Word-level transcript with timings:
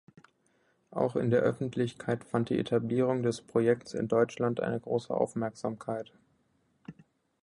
Auch 0.89 1.15
in 1.15 1.29
der 1.29 1.41
Öffentlichkeit 1.41 2.23
fand 2.23 2.49
die 2.49 2.57
Etablierung 2.57 3.21
des 3.21 3.39
Projektes 3.43 3.93
in 3.93 4.07
Deutschland 4.07 4.59
eine 4.59 4.79
große 4.79 5.13
Aufmerksamkeit. 5.13 6.11